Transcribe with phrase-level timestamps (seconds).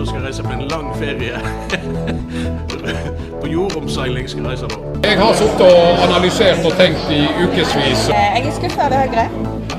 [0.00, 1.40] og skal reise på en lang ferie.
[3.40, 4.80] på jordomseiling skal jeg reise da.
[5.04, 8.08] Jeg har sittet og analysert og tenkt i ukevis.
[8.08, 9.26] Eh, Jeg er skuffa over Høyre.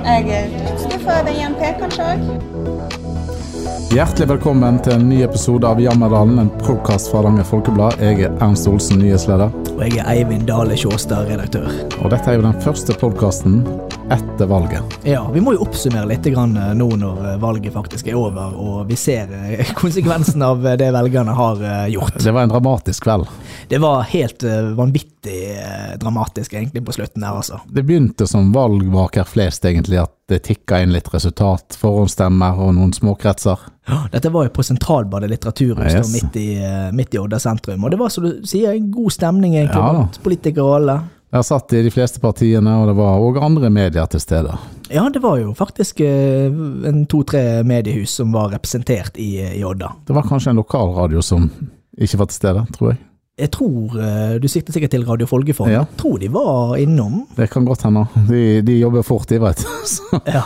[0.06, 2.20] Jeg er litt skuffa over JNP, kanskje òg.
[3.92, 8.00] Hjertelig velkommen til en ny episode av Jammerdalen, en podkast fra Hardanger Folkeblad.
[8.00, 9.52] Jeg er Ernst Olsen, nyhetsleder.
[9.74, 11.68] Og jeg er Eivind Dale Sjåstad, redaktør.
[12.00, 13.66] Og dette er jo den første podkasten
[14.12, 14.82] etter valget.
[15.04, 18.56] Ja, Vi må jo oppsummere litt grann eh, nå når eh, valget faktisk er over,
[18.60, 22.18] og vi ser eh, konsekvensen av det velgerne har gjort.
[22.20, 23.30] Det var en dramatisk kveld.
[23.72, 24.44] Det var helt
[24.76, 25.38] vanvittig
[26.02, 27.60] dramatisk egentlig på slutten der, altså.
[27.70, 32.92] Det begynte som valgvaker flest, egentlig, at det tikka inn litt resultat, forhåndsstemmer og noen
[32.96, 33.64] småkretser.
[34.12, 36.12] Dette var jo på Sentralbadet litteraturhus Yes.
[36.14, 36.48] midt i,
[36.96, 39.90] midt i Odda sentrum, og det var som du sier, en god stemning egentlig Ja
[39.96, 41.00] blant politikere og alle.
[41.32, 44.52] Der satt i de fleste partiene, og det var òg andre medier til stede.
[44.92, 46.52] Ja, det var jo faktisk eh,
[46.90, 49.94] en to-tre mediehus som var representert i, i Odda.
[50.08, 51.48] Det var kanskje en lokalradio som
[51.96, 53.00] ikke var til stede, tror jeg.
[53.40, 55.72] Jeg tror, eh, du sikter sikkert til Radio Folgefond.
[55.72, 55.86] Ja.
[55.88, 57.22] jeg tror de var innom.
[57.38, 58.04] Det kan godt hende.
[58.28, 59.64] De, de jobber fort, de, veit
[60.36, 60.42] Ja.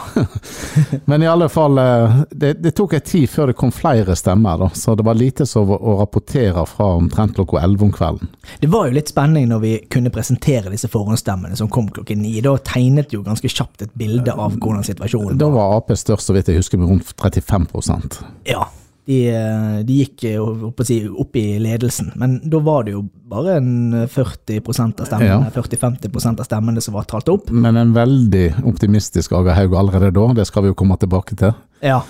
[1.09, 4.61] Men i alle fall, eh, det, det tok en tid før det kom flere stemmer,
[4.61, 4.69] da.
[4.77, 8.29] så det var lite som å rapportere fra omtrent klokka 11 om kvelden.
[8.61, 12.37] Det var jo litt spenning når vi kunne presentere disse forhåndsstemmene som kom klokken ni.
[12.45, 15.73] Da tegnet jo ganske kjapt et bilde av hvordan situasjonen Da var.
[15.73, 18.21] var Ap størst, så vidt jeg husker, med rundt 35%
[18.53, 18.69] Ja,
[19.05, 23.57] de, eh, de gikk eh, si, opp i ledelsen, men da var det jo bare
[23.59, 24.59] en 40
[25.01, 25.51] av stemmene, Ja.
[25.53, 27.49] 40-50 av stemmene som var talt opp.
[27.51, 31.53] Men en veldig optimistisk Aga Haug allerede da, det skal vi jo komme tilbake til.
[31.81, 32.01] Ja,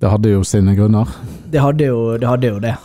[0.00, 1.06] Det hadde jo sine grunner.
[1.50, 2.26] det hadde jo det.
[2.26, 2.76] Hadde jo det.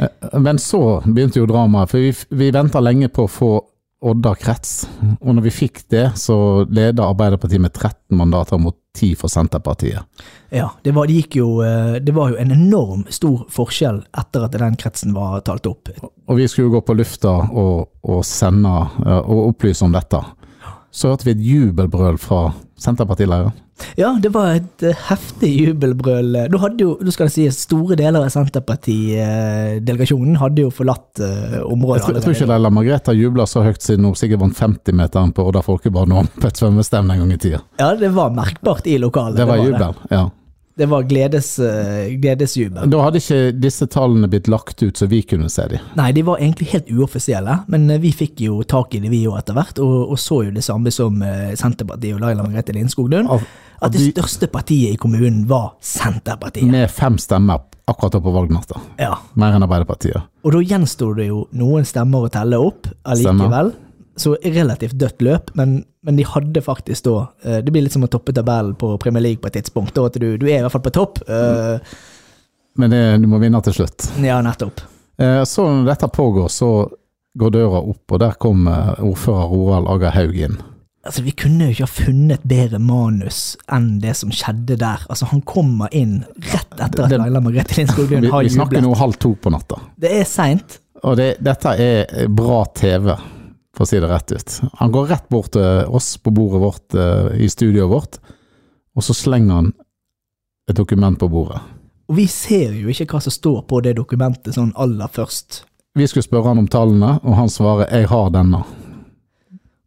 [0.00, 3.60] Eh, Men så begynte jo dramaet, for vi, vi venta lenge på å få
[4.02, 4.86] Odda krets.
[5.20, 10.02] Og når vi fikk det, så leda Arbeiderpartiet med 13 mandater mot 10 for Senterpartiet.
[10.50, 14.44] Ja, det var, det gikk jo, eh, det var jo en enorm stor forskjell etter
[14.44, 15.88] at den kretsen var talt opp.
[16.02, 18.74] Og vi skulle jo gå på lufta og, og sende
[19.06, 20.20] eh, og opplyse om dette.
[20.92, 23.52] Så hørte vi et jubelbrøl fra Senterpartileiren.
[23.98, 26.36] Ja, det var et eh, heftig jubelbrøl.
[26.52, 31.58] Nå hadde jo, nå skal det sies, store deler av Senterparti-delegasjonen hadde jo forlatt eh,
[31.64, 31.98] området.
[31.98, 32.50] Jeg tror, jeg tror ikke.
[32.52, 36.46] Leila Margrethe jubla så høyt siden hun sikkert vant 50-meteren på Odda folkebad nå på
[36.50, 37.60] et svømmestevne en gang i tida.
[37.80, 39.36] Ja, det var merkbart i lokalet.
[39.40, 39.66] Det var det.
[39.70, 40.24] jubel, ja.
[40.74, 42.88] Det var gledes, eh, gledesjubel.
[42.90, 45.90] Da hadde ikke disse tallene blitt lagt ut så vi kunne se dem?
[45.98, 49.24] Nei, de var egentlig helt uoffisielle, men eh, vi fikk jo tak i det vi
[49.26, 52.72] jo etter hvert, og, og så jo det samme som eh, Senterpartiet og Laila Margrethe
[52.76, 53.28] Lindskog Lund.
[53.82, 56.70] At det største partiet i kommunen var Senterpartiet.
[56.70, 58.80] Med fem stemmer akkurat oppe på valgnatta.
[59.02, 59.16] Ja.
[59.34, 60.28] Mer enn Arbeiderpartiet.
[60.46, 63.72] Og da gjensto det jo noen stemmer å telle opp allikevel.
[64.16, 67.14] Så relativt dødt løp, men, men de hadde faktisk da
[67.44, 69.94] eh, Det blir litt som å toppe tabellen på Premier League på et tidspunkt.
[69.96, 71.22] Da, at du, du er i hvert fall på topp.
[71.28, 71.78] Uh,
[72.76, 74.10] Men det, du må vinne til slutt.
[74.20, 74.82] ja, nettopp.
[75.20, 76.72] Uh, Så når dette pågår, så
[77.38, 80.58] går døra opp, og der kom eh, ordfører Roald Aga Haug inn.
[81.02, 85.06] Altså, Vi kunne jo ikke ha funnet bedre manus enn det som skjedde der.
[85.08, 86.18] Altså, Han kommer inn
[86.52, 89.80] rett etter at Laila Margrethe Lindskog Lund har vi snakker nå halv to på natta.
[89.96, 90.76] Det er seint.
[91.02, 93.08] Og det, dette er bra TV,
[93.82, 94.60] for å si det rett ut.
[94.78, 98.18] Han går rett bort til oss på bordet vårt eh, i studioet vårt,
[98.94, 99.72] og så slenger han
[100.70, 101.58] et dokument på bordet.
[102.06, 105.64] Og vi ser jo ikke hva som står på det dokumentet sånn aller først.
[105.98, 108.62] Vi skulle spørre han om tallene, og han svarer 'jeg har denne'.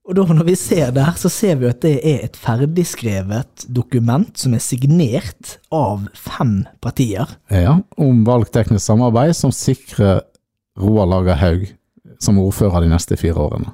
[0.06, 3.66] Og da når vi ser det her, så ser vi at det er et ferdigskrevet
[3.74, 7.26] dokument som er signert av fem partier.
[7.50, 10.22] Ja, om valgteknisk samarbeid som sikrer
[10.78, 11.66] Roald Lager Haug
[12.20, 13.72] som ordfører de neste fire årene.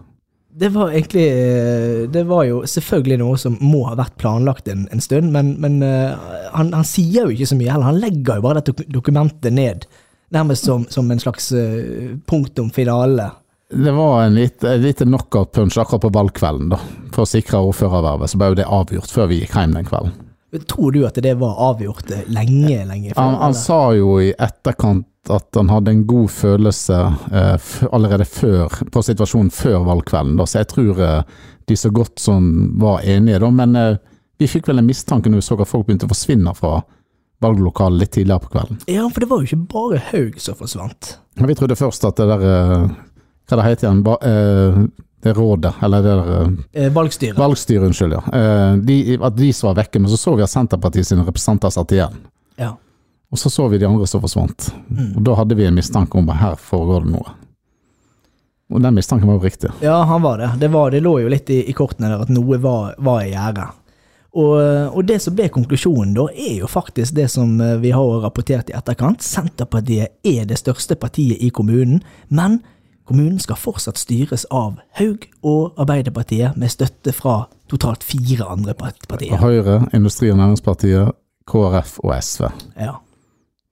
[0.61, 4.85] Det var egentlig eh, Det var jo selvfølgelig noe som må ha vært planlagt en,
[4.93, 6.13] en stund, men, men eh,
[6.53, 7.89] han, han sier jo ikke så mye heller.
[7.89, 9.87] Han legger jo bare dette dokumentet ned,
[10.35, 13.31] nærmest som, som en slags eh, punktum finale.
[13.71, 16.81] Det var en lite, lite knockout-punch akkurat på valgkvelden, da.
[17.15, 20.13] For å sikre ordførervervet, så ble jo det avgjort før vi gikk hjem den kvelden.
[20.67, 23.21] Tror du at det var avgjort lenge, lenge før?
[23.23, 26.99] Han, han sa jo i etterkant at han hadde en god følelse
[27.31, 30.47] eh, allerede før, på situasjonen før valgkvelden, da.
[30.49, 31.35] så jeg tror eh,
[31.69, 32.47] de så godt som
[32.81, 33.51] var enige, da.
[33.53, 33.99] Men eh,
[34.41, 36.79] vi fikk vel en mistanke når vi så at folk begynte å forsvinne fra
[37.41, 38.81] valglokalet litt tidligere på kvelden.
[38.89, 41.15] Ja, for det var jo ikke bare Haug som forsvant.
[41.37, 42.91] Men vi trodde først at det der eh,
[43.49, 44.03] Hva det heter igjen?
[44.05, 44.83] Ba, eh,
[45.21, 47.37] det rådet, eller det der eh, valgstyret.
[47.37, 48.21] Valgstyret, unnskyld, ja.
[48.37, 51.73] Eh, de, at de som var vekke, men så så vi at Senterpartiet sine representanter
[51.77, 52.23] satt igjen.
[52.57, 52.77] ja.
[53.31, 54.73] Og så så vi de andre som forsvant.
[55.15, 57.35] Og da hadde vi en mistanke om at her foregår det noe.
[58.71, 59.69] Og den mistanken var jo riktig.
[59.83, 60.49] Ja, han var det.
[60.59, 63.31] Det, var, det lå jo litt i, i kortene der at noe var, var i
[63.33, 63.67] gjære.
[64.31, 64.53] Og,
[64.95, 68.71] og det som ble konklusjonen da, er jo faktisk det som eh, vi har rapportert
[68.71, 69.23] i etterkant.
[69.23, 71.99] Senterpartiet er det største partiet i kommunen,
[72.29, 72.61] men
[73.03, 77.41] kommunen skal fortsatt styres av Haug og Arbeiderpartiet, med støtte fra
[77.71, 79.35] totalt fire andre partier.
[79.41, 81.11] Høyre, Industri- og Næringspartiet,
[81.51, 82.47] KrF og SV.
[82.79, 83.01] Ja.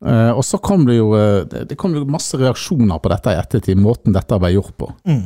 [0.06, 3.34] Eh, og så kom det jo eh, det det kom jo masse reaksjoner på dette
[3.34, 4.94] i ettertid, måten dette ble gjort på.
[5.10, 5.26] Mm.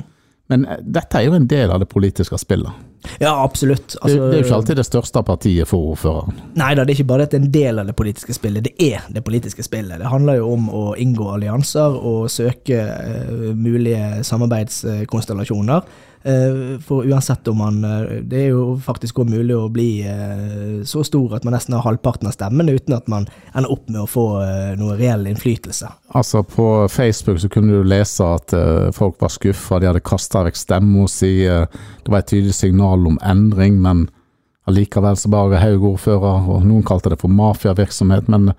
[0.51, 2.89] Men eh, dette er jo en del av det politiske spillet.
[3.19, 3.93] ja, absolutt.
[3.93, 6.39] Det, Altså, det er jo ikke alltid det største partiet for ordføreren.
[6.57, 8.65] Nei da, det er ikke bare at det er en del av det politiske spillet,
[8.65, 9.99] det er det politiske spillet.
[10.01, 15.83] Det handler jo om å inngå allianser og søke uh, mulige samarbeidskonstellasjoner.
[16.25, 20.77] Eh, for uansett om man eh, Det er jo faktisk òg mulig å bli eh,
[20.87, 23.99] så stor at man nesten har halvparten av stemmene, uten at man ender opp med
[24.05, 24.23] å få
[24.79, 25.89] noe reell innflytelse.
[26.15, 28.55] Altså På Facebook så kunne du lese at
[28.95, 31.43] folk var skuffa, de hadde kasta vekk stemma si.
[31.43, 34.05] det var et tydelig signal om endring, men
[34.69, 38.31] allikevel så bare Haug ordfører, og noen kalte det for mafiavirksomhet.
[38.31, 38.53] Men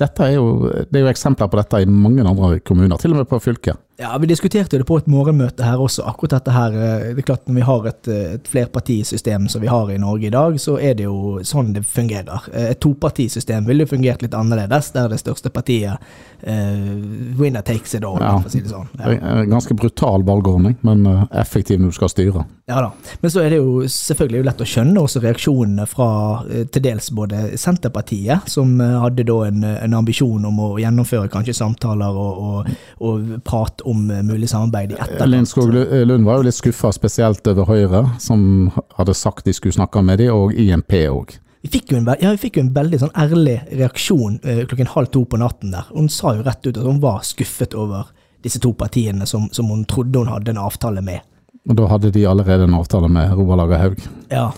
[0.00, 3.30] er jo, det er jo eksempler på dette i mange andre kommuner, til og med
[3.30, 3.80] på fylket.
[3.96, 6.02] Ja, Vi diskuterte det på et morgenmøte her også.
[6.08, 9.60] akkurat dette her, eh, det er klart Når vi har et, eh, et flerpartisystem som
[9.60, 12.48] vi har i Norge i dag, så er det jo sånn det fungerer.
[12.54, 15.98] Eh, Et topartisystem ville fungert litt annerledes, der det største partiet
[16.44, 18.38] uh, winner takes it all, Ja.
[18.40, 18.88] for å si det sånn.
[18.98, 19.44] Ja.
[19.44, 22.44] Ganske brutal valgordning, men effektiv når du skal styre.
[22.68, 22.90] ja da.
[23.22, 26.42] Men så er det jo selvfølgelig lett å skjønne også reaksjonene fra
[26.72, 32.10] til dels både Senterpartiet, som hadde da en, en ambisjon om å gjennomføre kanskje samtaler
[32.16, 32.66] og, og,
[33.00, 35.30] og prat om eh, mulig samarbeid i etterkant.
[35.30, 35.72] Lindskog
[36.08, 40.22] Lund var jo litt skuffa, spesielt over Høyre, som hadde sagt de skulle snakke med
[40.22, 41.36] de, og INP òg.
[41.62, 45.12] Vi fikk en, ja, vi fikk jo en veldig sånn ærlig reaksjon eh, klokken halv
[45.14, 45.86] to på natten der.
[45.94, 48.10] Hun sa jo rett ut at hun var skuffet over
[48.42, 51.22] disse to partiene som, som hun trodde hun hadde en avtale med.
[51.70, 54.06] Og da hadde de allerede en avtale med Roald Lager Haug.
[54.34, 54.48] Ja,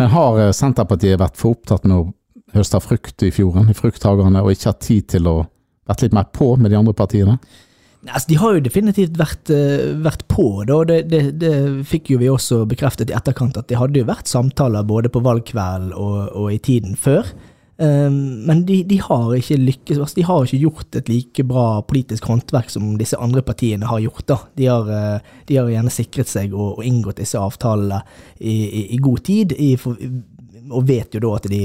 [0.00, 4.42] Men har eh, Senterpartiet vært for opptatt med å høste frukt i fjorden, i frukthagene,
[4.42, 5.36] og ikke hatt tid til å
[5.90, 7.36] vært litt mer på med de andre partiene?
[8.08, 10.80] Altså, De har jo definitivt vært, eh, vært på, da.
[10.88, 11.54] Det, det, det
[11.88, 15.20] fikk jo vi også bekreftet i etterkant, at det hadde jo vært samtaler både på
[15.20, 17.28] valgkvelden og, og i tiden før.
[17.80, 21.80] Um, men de, de har ikke lykkes, altså, de har ikke gjort et like bra
[21.88, 24.26] politisk håndverk som disse andre partiene har gjort.
[24.28, 24.36] da.
[24.56, 28.02] De har, eh, de har gjerne sikret seg og, og inngått disse avtalene
[28.36, 29.70] i, i, i god tid, i,
[30.70, 31.60] og vet jo da at de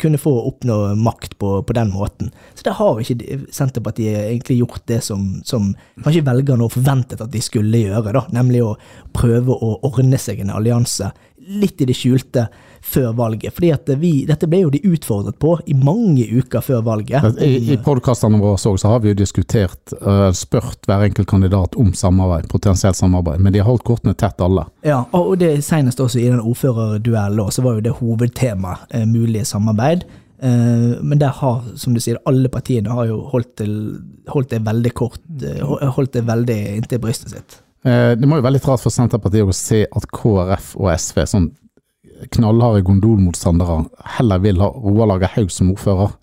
[0.00, 2.30] kunne få oppnå makt på, på den måten.
[2.54, 5.72] Så der har ikke Senterpartiet egentlig gjort det som, som
[6.04, 8.76] kanskje velgerne forventet at de skulle gjøre, da, nemlig å
[9.16, 11.10] prøve å ordne seg en allianse
[11.50, 12.46] litt i det skjulte
[12.80, 13.54] før valget.
[13.54, 17.40] Fordi at vi, dette ble jo de utfordret på i mange uker før valget.
[17.42, 21.76] I, i podkastene våre så, så har vi jo diskutert, uh, spurt hver enkelt kandidat
[21.80, 24.66] om samarbeid, potensielt samarbeid, men de har holdt kortene tett alle.
[24.86, 29.46] Ja, og det senest også i den ordførerduellen, så var jo det hovedtema, eh, mulige
[29.48, 30.04] samarbeid.
[30.42, 33.74] Eh, men der har, som du sier, alle partiene har jo holdt, til,
[34.32, 35.60] holdt det veldig kort, eh,
[35.96, 37.58] holdt det veldig inntil brystet sitt.
[37.84, 41.50] Eh, det må jo veldig rart for Senterpartiet å se at KrF og SV, sånn
[42.36, 43.82] knallharde gondolmotstandere,
[44.16, 46.16] heller vil ha Roar Lager Haug som ordfører,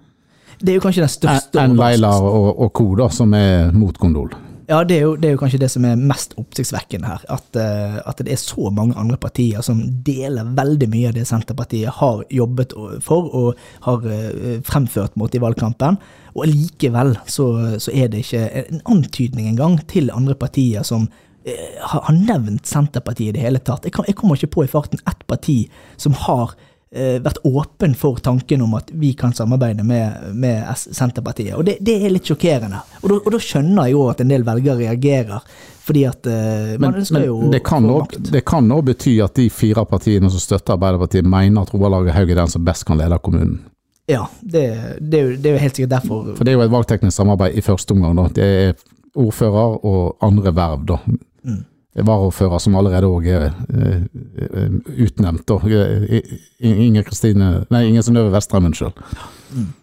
[0.58, 1.76] Det er jo kanskje den største enn.
[1.78, 4.32] Leilar og, og co., da, som er mot gondol.
[4.68, 7.22] Ja, det er, jo, det er jo kanskje det som er mest oppsiktsvekkende her.
[7.32, 11.24] At, eh, at det er så mange andre partier som deler veldig mye av det
[11.30, 12.76] Senterpartiet har jobbet
[13.06, 15.96] for og har eh, fremført mot i valgkampen.
[16.36, 17.48] Og likevel så,
[17.80, 21.08] så er det ikke en antydning engang til andre partier som
[21.48, 23.88] eh, har nevnt Senterpartiet i det hele tatt.
[23.88, 25.62] Jeg, kan, jeg kommer ikke på i farten ett parti
[25.96, 26.58] som har
[26.90, 31.54] vært åpen for tanken om at vi kan samarbeide med, med Senterpartiet.
[31.60, 32.80] Og det, det er litt sjokkerende.
[33.04, 35.44] Og da, skjønner jeg jo at en del velgere reagerer,
[35.84, 39.36] fordi at eh, man Men, ønsker jo det kan også- det kan også bety at
[39.36, 42.86] de fire partiene som støtter Arbeiderpartiet, mener at Roar Lager Haug er den som best
[42.88, 43.60] kan lede kommunen.
[44.08, 44.64] Ja, det,
[45.04, 46.36] det er jo helt sikkert derfor.
[46.38, 48.16] For det er jo et valgteknisk samarbeid i første omgang.
[48.16, 48.28] Da.
[48.36, 48.74] Det er
[49.20, 50.98] ordfører og andre verv, da.
[51.44, 51.66] Mm.
[51.98, 54.04] Varaordfører som allerede òg er eh,
[54.46, 54.76] eh,
[55.06, 55.50] utnevnt.
[55.50, 59.02] Eh, Inger Kristine Nei, Inger Synnøve Vestrem, unnskyld.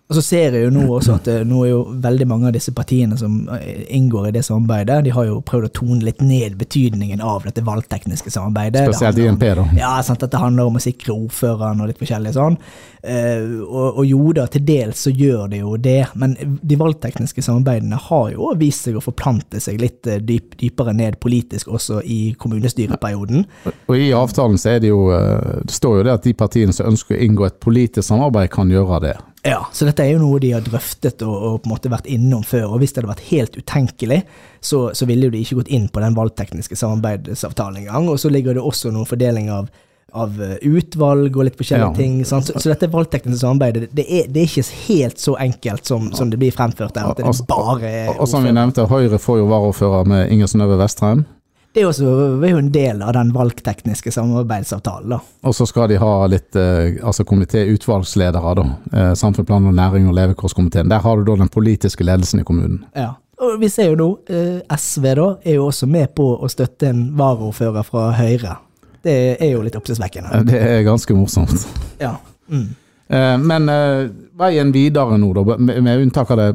[0.04, 2.52] Og så ser jeg jo nå også at eh, nå er jo veldig mange av
[2.52, 6.20] disse partiene som eh, inngår i det samarbeidet, de har jo prøvd å tone litt
[6.20, 8.84] ned betydningen av dette valgtekniske samarbeidet.
[8.90, 9.64] Spesielt INP, da.
[9.80, 12.60] Ja, sant, at det handler om å sikre ordføreren og litt forskjellig sånn.
[13.00, 17.48] Eh, og, og jo da, til dels så gjør det jo det, men de valgtekniske
[17.48, 22.34] samarbeidene har jo vist seg å forplante seg litt dyp, dypere ned politisk også i
[22.36, 23.48] kommunestyreperioden.
[23.88, 26.92] Og i avtalen så er det jo Det står jo det at de partiene som
[26.92, 29.20] ønsker å inngå et politisk samarbeid, kan gjøre det.
[29.44, 32.06] Ja, så dette er jo noe de har drøftet og, og på en måte vært
[32.08, 32.70] innom før.
[32.72, 34.22] Og hvis det hadde vært helt utenkelig,
[34.64, 38.08] så, så ville jo de ikke gått inn på den valgtekniske samarbeidsavtalen engang.
[38.08, 39.68] Og så ligger det også noen fordeling av,
[40.16, 41.98] av eh, utvalg og litt forskjellige Ja.
[41.98, 42.16] ting.
[42.24, 46.32] Så, så dette valgtekniske samarbeidet, det er, det er ikke helt så enkelt som, som
[46.32, 47.12] det blir fremført der.
[47.12, 50.80] At det bare Og, Og som vi nevnte, Høyre får jo varaordfører med Inger Synnøve
[50.80, 51.26] Vestheim.
[51.74, 52.06] Det er, også,
[52.38, 55.16] er jo en del av den valgtekniske samarbeidsavtalen, da.
[55.42, 58.66] Og så skal de ha litt eh, altså komité-utvalgsledere, da.
[58.92, 60.92] Eh, og næring og levekårskomiteen.
[60.92, 62.84] Der har du da den politiske ledelsen i kommunen.
[62.94, 63.16] Ja.
[63.42, 66.92] Og vi ser jo nå, eh, SV da, er jo også med på å støtte
[66.92, 68.54] en varaordfører fra Høyre.
[69.02, 70.44] Det er jo litt oppsiktsvekkende.
[70.46, 71.66] Det er ganske morsomt.
[71.98, 72.14] Ja.
[72.46, 72.68] Mm.
[73.10, 74.06] Eh, Men eh,
[74.38, 76.54] veien videre nå, da, med, med unntak av det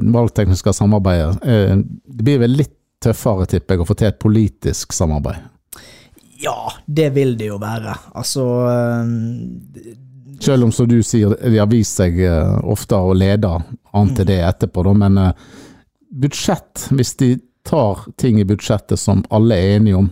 [0.00, 5.48] valgtekniske samarbeidet, det blir vel litt tøffere, tipper jeg, å få til et politisk samarbeid.
[6.40, 7.96] ja, det vil det jo være.
[8.16, 9.90] Altså eh,
[10.40, 13.50] Selv om, som du sier, de har vist seg eh, ofte å lede
[13.92, 15.46] an til det etterpå, da, men eh,
[16.10, 17.34] budsjett, hvis de
[17.66, 20.08] tar ting i budsjettet som alle er enige om,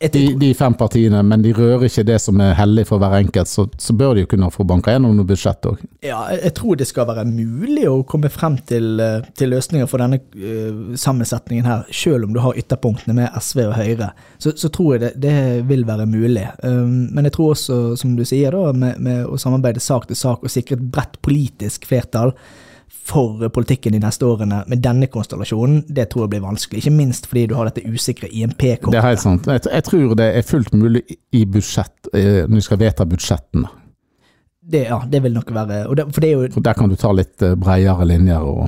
[0.00, 3.18] de, tror- de fem partiene, men de rører ikke det som er hellig for hver
[3.18, 5.82] enkelt, så, så bør de jo kunne få banka gjennom noe budsjett òg.
[6.06, 9.88] Ja, jeg jeg tror det skal være mulig å komme frem til, eh, til løsninger
[9.90, 14.12] for denne uh, sammensetningen her, selv om du har ytterpunktene med SV og Høyre.
[14.38, 15.34] Så, så tror jeg det, det
[15.68, 16.46] vil være mulig.
[16.62, 20.18] Um, men jeg tror også, som du sier, da, med, med å samarbeide sak til
[20.18, 22.32] sak og sikre et bredt politisk flertall
[22.90, 26.82] for politikken de neste årene med denne konstellasjonen, det tror jeg blir vanskelig.
[26.82, 28.92] Ikke minst fordi du har dette usikre IMP-kortet.
[28.94, 29.46] Det er helt sant.
[29.46, 31.02] Jeg, jeg tror det er fullt mulig
[31.34, 33.70] i budsjett, eh, når vi skal vedta budsjettene.
[34.66, 37.12] Det, ja, det vil nok være det, For det jo For der kan du ta
[37.14, 38.64] litt eh, bredere linjer og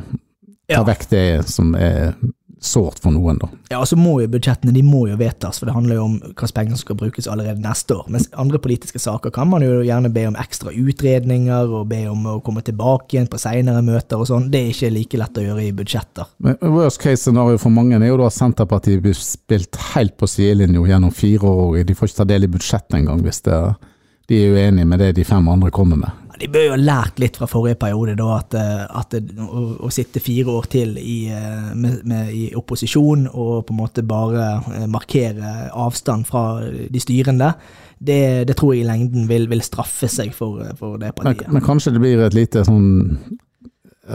[0.69, 0.83] ta Ja.
[0.87, 2.13] vekk det som er
[2.61, 3.49] sårt for noen, da.
[3.71, 6.17] Ja, og så må jo budsjettene de må jo vedtas, for det handler jo om
[6.25, 8.09] hvilke penger som skal brukes allerede neste år.
[8.13, 12.27] Mens andre politiske saker kan man jo gjerne be om ekstra utredninger, og be om
[12.35, 14.49] å komme tilbake igjen på seinere møter og sånn.
[14.53, 16.31] Det er ikke like lett å gjøre i budsjetter.
[16.45, 20.29] Men worst case scenario for mange er jo da at Senterpartiet blir spilt helt på
[20.31, 23.59] sidelinja gjennom fire år, og de får ikke ta del i budsjettet engang hvis det,
[24.29, 26.28] de er uenige med det de fem andre kommer med.
[26.39, 29.91] De bør jo ha lært litt fra forrige periode, da, at, eh, at å, å
[29.95, 34.47] sitte fire år til i, eh, med, med, i opposisjon og på en måte bare
[34.77, 37.53] eh, markere avstand fra de styrende,
[37.99, 41.53] det, det tror jeg i lengden vil, vil straffe seg for, for det Men, partiet.
[41.53, 42.89] men kanskje det blir et lite sånn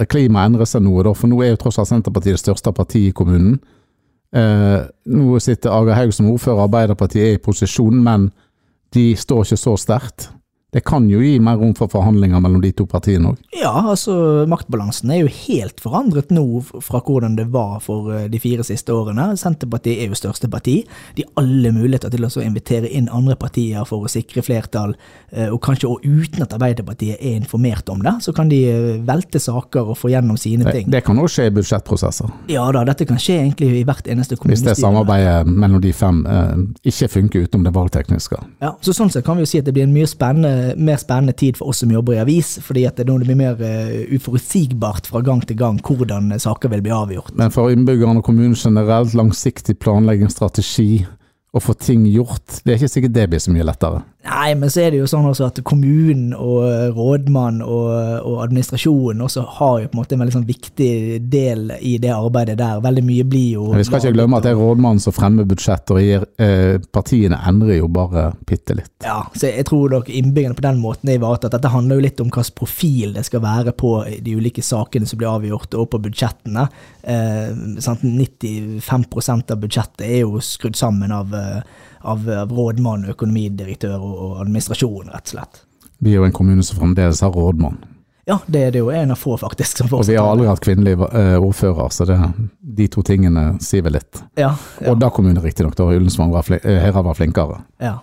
[0.10, 3.12] Klimaet endrer seg noe, da, for nå er jo tross alt Senterpartiet det største partiet
[3.12, 3.60] i kommunen.
[4.34, 4.80] Eh,
[5.14, 8.32] nå sitter Aga Haug som ordfører, Arbeiderpartiet er i posisjon, men
[8.94, 10.32] de står ikke så sterkt.
[10.74, 13.42] Det kan jo gi mer rom for forhandlinger mellom de to partiene òg.
[13.56, 18.42] Ja, altså maktbalansen er jo helt forandret nå fra hvordan det var for eh, de
[18.42, 19.32] fire siste årene.
[19.40, 20.80] Senterpartiet er jo største parti.
[21.18, 24.96] De har alle muligheter til å invitere inn andre partier for å sikre flertall,
[25.32, 28.90] eh, og kanskje også uten at Arbeiderpartiet er informert om det, så kan de eh,
[29.06, 30.90] velte saker og få gjennom sine ting.
[30.92, 32.32] det kan òg skje i budsjettprosesser.
[32.52, 34.74] Ja da, dette kan skje egentlig i hvert eneste kommunestyre.
[34.74, 36.54] Hvis det samarbeidet mellom de fem eh,
[36.90, 38.42] ikke funker utenom det valgtekniske.
[38.64, 41.00] Ja, så sånn sett kan vi jo si at det blir en mye spennende, mer
[41.02, 45.10] spennende tid for oss som jobber i avis, fordi at det blir mer eh, uforutsigbart
[45.10, 47.34] fra gang til gang hvordan eh, saker vil bli avgjort.
[47.40, 51.06] Men for innbyggerne og kommunen generelt, langsiktig planlegging, strategi,
[51.54, 54.02] å få ting gjort, det er ikke sikkert det blir så mye lettere.
[54.24, 57.90] Nei, men så er det jo sånn at kommunen og rådmann og,
[58.24, 60.92] og administrasjonen også har jo på en måte en veldig sånn viktig
[61.34, 62.80] del i det arbeidet der.
[62.84, 65.92] Veldig mye blir jo vi skal ikke glemme at det er rådmannen som fremmer budsjett,
[65.92, 68.94] og gir, eh, partiene endrer jo bare bitte litt.
[69.04, 71.58] Ja, så jeg tror nok innbyggerne på den måten er ivaretatt.
[71.58, 75.20] Dette handler jo litt om hvilken profil det skal være på de ulike sakene som
[75.20, 76.68] blir avgjort, og på budsjettene.
[77.04, 78.08] Eh, sant?
[78.08, 84.38] 95% av budsjettet er jo skrudd sammen av, eh, av, av rådmann, økonomidirektør og, og
[84.44, 85.64] administrasjon, rett og slett.
[86.04, 87.78] Vi er jo en kommune som fremdeles har rådmann.
[88.28, 89.82] Ja, det er det jo en av få, faktisk.
[89.82, 92.16] som Og vi har aldri hatt kvinnelig eh, ordfører, så det,
[92.80, 94.22] de to tingene sier vel litt.
[94.40, 97.62] Ja, ja, Odda kommune riktignok, da Ullensvang var, flin- eh, var flinkere.
[97.84, 97.98] ja.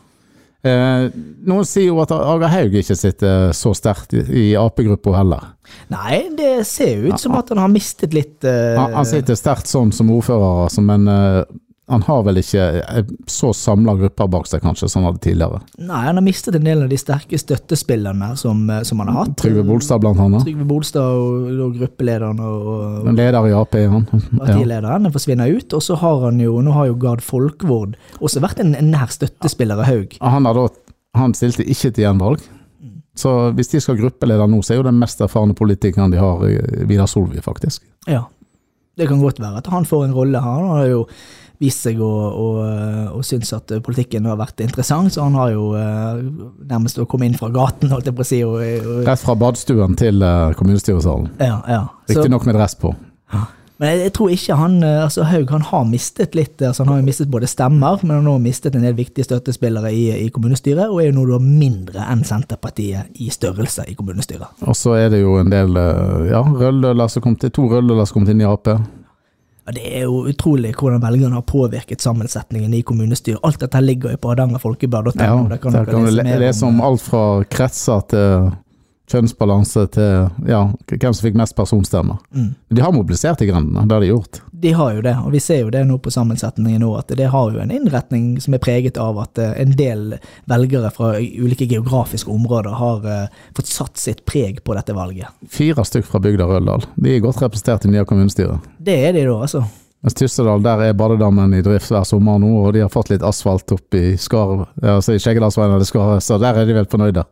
[0.61, 1.07] Eh,
[1.49, 5.47] noen sier jo at Aga Haug ikke sitter så sterkt i, i Ap-gruppa heller.
[5.88, 9.38] Nei, det ser jo ut som at han har mistet litt eh, Han, han sitter
[9.40, 11.38] sterkt sånn som ordfører, altså, men eh,
[11.90, 15.61] han har vel ikke eh, så samla grupper bak seg kanskje som han hadde tidligere.
[15.82, 19.25] Nei, han har mistet en del av de sterke støttespillerne som, eh, som han har
[19.25, 19.35] hatt.
[19.42, 20.44] Trygve Bolstad blant annet.
[20.47, 22.70] Trygve Bolstad og, og gruppelederen og,
[23.04, 24.06] og leder i Ap han.
[24.38, 25.12] Partilederen Ja.
[25.16, 25.73] forsvinner ut.
[25.76, 29.11] Og så har han jo, nå har jo Gard Folkvord også vært en, en nær
[29.12, 30.16] støttespiller av Haug.
[30.23, 30.68] Han, har da,
[31.18, 32.47] han stilte ikke til gjenvalg.
[33.20, 36.44] Så hvis de skal gruppeleder nå, så er jo den mest erfarne politikeren de har,
[36.49, 37.82] eh, Vidar Solvi, faktisk.
[38.09, 38.23] Ja,
[38.97, 40.61] det kan godt være at han får en rolle her.
[40.62, 41.02] Han har jo
[41.61, 42.47] vist seg å, å,
[43.19, 46.25] å synes at politikken har vært interessant, så han har jo eh,
[46.71, 48.40] nærmest å komme inn fra gaten, holdt jeg på å si.
[48.47, 51.33] Og, og, Rett fra badstuen til eh, kommunestyresalen.
[51.43, 51.87] ja, ja.
[52.11, 52.95] Riktignok med dress på.
[53.81, 56.90] Men jeg, jeg tror ikke han eh, altså Haug han har mistet litt altså Han
[56.93, 60.02] har jo mistet både stemmer, men han har også mistet en del viktige støttespillere i,
[60.26, 64.64] i kommunestyret, og er jo nå da mindre enn Senterpartiet i størrelse i kommunestyret.
[64.64, 65.76] Og så er det jo en del
[66.29, 68.73] ja, rødløler som kom til, to rødløler som kom inn i Ap.
[69.71, 73.39] Ja, det er jo utrolig hvordan velgerne har påvirket sammensetningen i kommunestyret.
[73.47, 75.23] Alt dette ligger jo på hardangerfolkeblad.no.
[75.23, 78.50] Ja, der kan der kan du lese lese om, om alt fra kretser til
[79.11, 82.19] kjønnsbalanse til ja, hvem som fikk mest personstemmer.
[82.35, 82.50] Mm.
[82.71, 84.43] De har mobilisert i grendene, det har de gjort.
[84.62, 87.31] De har jo det, og vi ser jo det nå på sammensetningen nå, at det
[87.33, 90.19] har jo en innretning som er preget av at eh, en del
[90.50, 95.33] velgere fra ulike geografiske områder har eh, fått satt sitt preg på dette valget.
[95.49, 96.85] Fire stykk fra bygda Røldal.
[96.97, 98.69] De er godt representert i nye kommunestyret.
[98.76, 99.64] Det er de da, altså.
[100.05, 103.25] Mens Tyssedal, der er badedammen i drift hver sommer nå, og de har fått litt
[103.25, 107.25] asfalt opp i Skar, altså i Skjeggedalsveien eller Skaret, så der er de vel fornøyde.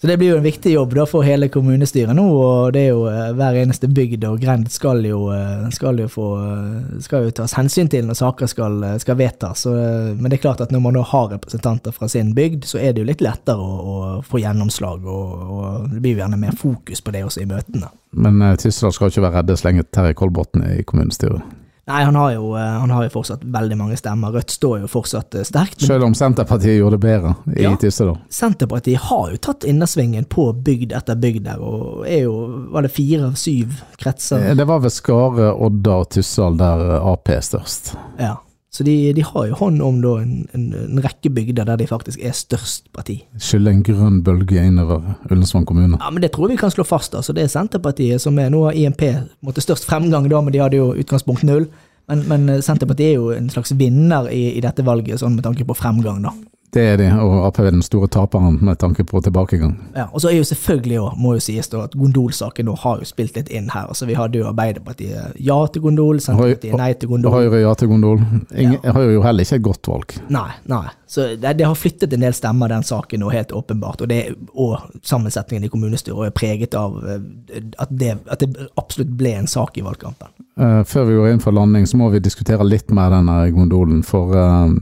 [0.00, 2.90] Så det blir jo en viktig jobb da for hele kommunestyret nå, og det er
[2.90, 7.28] jo eh, hver eneste bygd og grend skal jo, eh, skal jo få eh, skal
[7.28, 9.64] jo tas hensyn til når saker skal, skal vedtas.
[9.64, 12.92] Men det er klart at når man nå har representanter fra sin bygd, så er
[12.92, 16.58] det jo litt lettere å, å få gjennomslag, og, og det blir jo gjerne mer
[16.58, 17.92] fokus på det også i møtene.
[18.14, 21.63] Men Tyssedal skal ikke være redde så lenge Terje Kolbotn er i kommunestyret.
[21.86, 24.32] Nei, han har, jo, eh, han har jo fortsatt veldig mange stemmer.
[24.32, 25.82] Rødt står jo fortsatt eh, sterkt.
[25.82, 27.74] Men Selv om Senterpartiet gjorde det bedre i Ja.
[27.76, 28.16] Tyssedal.
[28.32, 32.38] Senterpartiet har jo tatt innersvingen på bygd etter bygd der, og er jo
[32.72, 34.48] Var det fire av syv kretser?
[34.50, 37.94] Eh, Det var ved Skare, Odda og Tyssedal der Ap er størst.
[38.18, 38.36] Ja.
[38.74, 41.86] Så de, de har jo hånd om da en, en, en rekke bygder der de
[41.86, 43.20] faktisk er størst parti.
[43.38, 46.00] Skyller en grønn bølge innover Ullensvang kommune.
[46.00, 47.14] Ja, men Det tror jeg vi kan slå fast.
[47.14, 49.04] altså Det er Senterpartiet som er nå har IMP
[49.46, 51.68] måtte størst fremgang, da, men de hadde jo utgangspunkt null.
[52.10, 55.64] Men, men Senterpartiet er jo en slags vinner i, i dette valget, sånn med tanke
[55.68, 56.24] på fremgang.
[56.26, 56.34] da.
[56.74, 59.76] Det er de, og Ap er den store taperen med tanke på tilbakegang.
[59.94, 62.98] Ja, og så er jo selvfølgelig også, må jo sies da, at Gondol-saken nå har
[62.98, 63.86] jo spilt litt inn her.
[63.92, 67.36] altså Vi hadde jo Arbeiderpartiet ja til Gondol, Senterpartiet nei til Gondol.
[67.36, 68.24] Høyre ja til Gondol.
[68.50, 70.16] Ingen, Høyre jo heller ikke et godt valg.
[70.34, 70.86] Nei, nei.
[71.14, 74.02] Så det, det har flyttet en del stemmer, den saken, nå, helt åpenbart.
[74.02, 79.14] Og, det, og sammensetningen i kommunestyret er preget av eh, at det, at det absolutt
[79.14, 80.34] ble en sak i valgkampen.
[80.58, 84.02] Uh, før vi går inn for landing, så må vi diskutere litt mer denne gondolen.
[84.06, 84.74] For eh,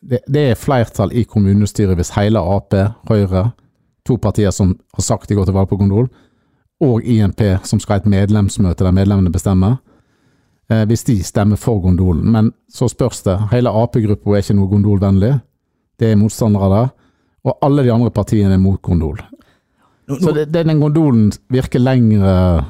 [0.00, 2.74] det, det er flertall i kommunestyret hvis hele Ap,
[3.08, 3.50] Høyre,
[4.06, 6.08] to partier som har sagt de går til valg på gondol,
[6.80, 9.76] og INP, som skal ha et medlemsmøte der medlemmene bestemmer,
[10.72, 12.30] eh, hvis de stemmer for gondolen.
[12.32, 13.36] Men så spørs det.
[13.50, 15.34] Hele Ap-gruppa er ikke noe gondolvennlig.
[16.00, 16.88] Det er motstandere der.
[17.44, 19.20] Og alle de andre partiene er mot gondol.
[20.08, 22.64] Nå, Så nå, det, det, den gondolen virker lengre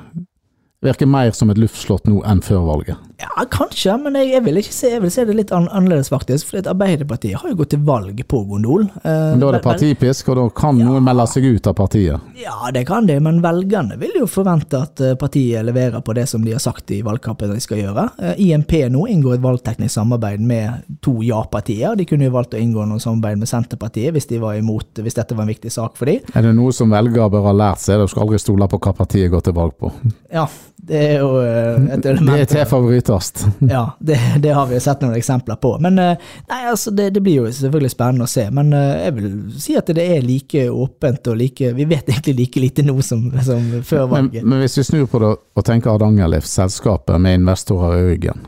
[0.80, 2.96] Virker mer som et luftslott nå enn før valget.
[3.20, 6.08] Ja, kanskje, men jeg, jeg, vil ikke se, jeg vil se det litt an, annerledes,
[6.12, 6.50] faktisk.
[6.50, 8.86] For Arbeiderpartiet har jo gått til valg på Gondol.
[9.02, 12.30] Eh, Men da er det partipisk, og da kan noen melde seg ut av partiet.
[12.40, 16.26] Ja, det kan det, men velgerne vil jo forvente at eh, partiet leverer på det
[16.30, 18.06] som de har sagt i valgkampen de skal gjøre.
[18.22, 21.96] Eh, IMP nå inngår et valgteknisk samarbeid med to ja-partier.
[21.98, 25.18] De kunne jo valgt å inngå noe samarbeid med Senterpartiet hvis de var imot, hvis
[25.18, 26.24] dette var en viktig sak for dem.
[26.34, 28.96] Er det noe som velgere bør ha lært seg, de skal aldri stole på hva
[28.96, 29.92] partiet går til valg på.
[30.32, 30.46] Ja,
[30.82, 32.30] det er jo et element.
[32.32, 33.42] Det er til favorittast.
[33.74, 35.74] Ja, det, det har vi sett noen eksempler på.
[35.84, 36.16] Men eh,
[36.48, 38.46] nei, altså, det, det blir jo selvfølgelig spennende å se.
[38.56, 39.28] Men eh, jeg vil
[39.60, 43.26] si at det er like åpent og like Vi vet egentlig like lite nå som,
[43.44, 44.46] som før Men, valget.
[44.48, 48.46] men hvis vi snur på det og tenker Hardangerlift, selskapet med investorer i ryggen.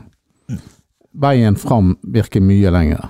[1.13, 3.07] Veien fram virker mye lengre.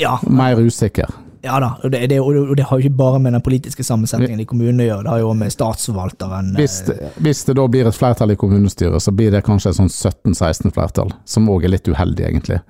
[0.00, 1.06] Ja, Mer usikker.
[1.42, 4.40] Ja da, og det, det, og det har jo ikke bare med den politiske sammensetningen
[4.40, 7.64] i kommunen å gjøre, det har jo med statsforvalteren Hvis eh, det, hvis det da
[7.68, 11.66] blir et flertall i kommunestyret, så blir det kanskje et sånn 17-16 flertall, som òg
[11.66, 12.60] er litt uheldig, egentlig.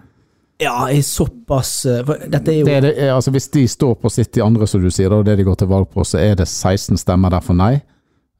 [0.62, 2.00] Ja, såpass eh,
[2.32, 4.66] dette er jo Det er det, er- altså hvis de står på sitt i andre,
[4.70, 7.30] som du sier, og det de går til valg på, så er det 16 stemmer
[7.35, 7.74] der for nei.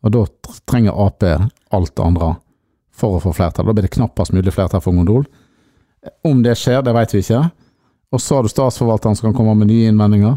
[0.03, 0.25] Og da
[0.67, 2.33] trenger Ap alt det andre
[2.97, 3.67] for å få flertall.
[3.69, 5.27] Da blir det knappest mulig flertall for Gondol.
[6.27, 7.43] Om det skjer, det vet vi ikke.
[8.13, 10.37] Og så har du statsforvalteren som kan komme med nye innvendinger.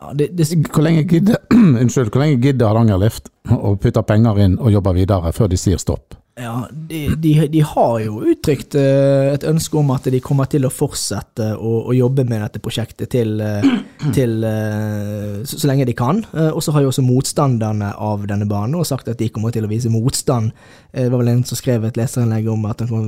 [0.00, 1.36] ja, det, det, Hvor lenge gidder
[1.82, 5.80] Unnskyld, hvor lenge gidder Hardangerlift å putte penger inn og jobbe videre før de sier
[5.80, 6.16] stopp?
[6.34, 10.66] ja, de, de, de har jo uttrykt eh, et ønske om at de kommer til
[10.66, 13.68] å fortsette å, å jobbe med dette prosjektet til, eh,
[14.16, 16.24] til eh, så, så lenge de kan.
[16.50, 19.70] Og så har jo også motstanderne av denne banen sagt at de kommer til å
[19.70, 20.50] vise motstand.
[20.94, 23.06] Eh, Det var vel en som skrev et leserinnlegg om at han kom,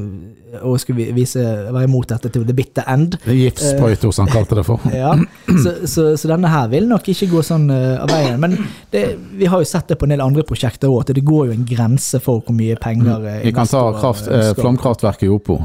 [0.63, 1.39] og skulle vise,
[1.71, 3.15] være imot dette til the bitter end.
[3.25, 4.83] Det er som han kalte det for.
[4.97, 5.13] Ja,
[5.47, 8.41] så, så, så denne her vil nok ikke gå sånn eh, av veien.
[8.43, 8.57] Men
[8.91, 9.05] det,
[9.39, 11.57] vi har jo sett det på en del andre prosjekter òg, at det går jo
[11.57, 15.33] en grense for hvor mye penger eh, Vi kan ta kraft, eh, eh, flomkraftverket i
[15.33, 15.61] Opo.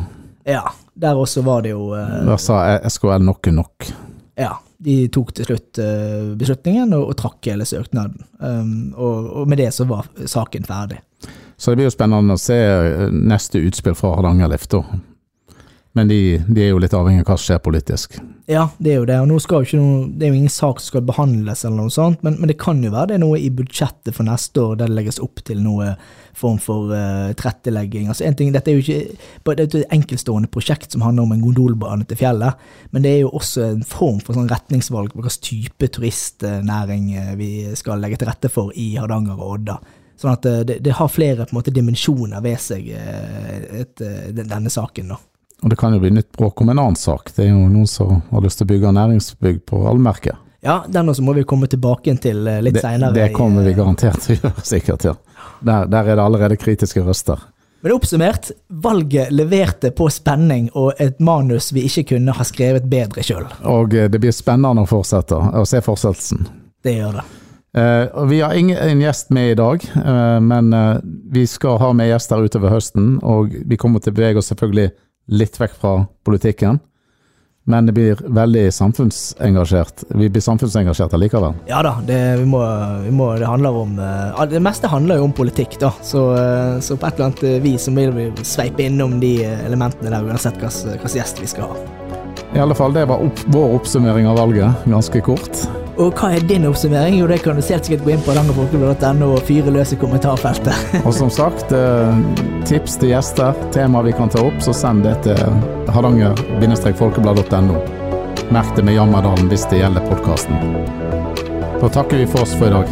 [0.46, 0.66] Ja,
[0.98, 3.90] der også var det jo eh, Der sa SKL nok er nok.
[4.40, 8.24] Ja, de tok til slutt eh, beslutningen og, og trakk hele søknaden.
[8.42, 11.02] Um, og, og med det så var saken ferdig.
[11.62, 14.82] Så det blir jo spennende å se eh, neste utspill fra Hardanger Lifter.
[15.93, 18.15] Men de, de er jo litt avhengig av hva som skjer politisk.
[18.50, 19.17] Ja, det er jo det.
[19.21, 21.84] Og nå skal jo ikke noe, det er jo ingen sak som skal behandles, eller
[21.84, 24.63] noe sånt, men, men det kan jo være det er noe i budsjettet for neste
[24.63, 25.91] år der det legges opp til noe
[26.41, 28.10] form for uh, tilrettelegging.
[28.10, 31.45] Altså, en ting, dette er jo ikke bare et enkeltstående prosjekt som handler om en
[31.45, 35.47] gondolbane til fjellet, men det er jo også en form for sånn retningsvalg på hvilken
[35.52, 39.82] type turistnæring eh, vi skal legge til rette for i Hardanger og Odda.
[40.22, 44.06] Sånn at eh, det, det har flere på en måte dimensjoner ved seg, et,
[44.38, 45.16] denne saken.
[45.16, 45.20] da.
[45.62, 47.34] Og det kan jo bli nytt bråk om en annen sak.
[47.36, 50.40] Det er jo noen som har lyst til å bygge næringsbygg på allmerket.
[50.62, 53.14] Ja, den også må vi komme tilbake til eh, litt seinere.
[53.14, 55.06] Det kommer vi garantert til å gjøre, sikkert.
[55.10, 55.16] ja.
[55.62, 57.42] Der, der er det allerede kritiske røster.
[57.82, 63.26] Men oppsummert, valget leverte på spenning og et manus vi ikke kunne ha skrevet bedre
[63.26, 63.48] sjøl.
[63.70, 66.46] Og eh, det blir spennende å fortsette, å se fortsettelsen.
[66.82, 67.28] Det gjør det.
[67.78, 70.98] Uh, vi har ingen gjest med i dag, uh, men uh,
[71.32, 73.18] vi skal ha med gjester utover høsten.
[73.24, 74.92] Og vi kommer til å bevege oss selvfølgelig
[75.32, 75.94] litt vekk fra
[76.28, 76.82] politikken.
[77.70, 80.04] Men det blir veldig samfunnsengasjert.
[80.18, 81.54] Vi blir samfunnsengasjert allikevel.
[81.70, 82.60] Ja da, det, vi må,
[83.06, 83.92] vi må, det handler om
[84.50, 85.92] Det meste handler jo om politikk, da.
[86.02, 86.24] Så,
[86.82, 90.58] så, på et eller annet vis så vil vi sveipe innom de elementene der, uansett
[90.58, 91.78] hvilken gjest vi skal ha.
[92.58, 94.90] I alle fall, det var opp, vår oppsummering av valget.
[94.90, 95.62] Ganske kort.
[95.99, 97.17] Og hva er din oppsummering?
[97.19, 100.73] Jo, det kan du sikkert gå inn på hardangerfolkeblad.no og fyre løs i kommentarfeltet.
[101.06, 102.12] og som sagt, eh,
[102.69, 105.39] tips til gjester, tema vi kan ta opp, så send det til
[105.91, 107.82] hardanger-folkeblad.no.
[108.51, 110.56] Merk det med Jammerdalen hvis det gjelder podkasten.
[111.82, 112.88] Da takker vi for oss for i dag.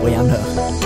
[0.00, 0.85] På gjenhør.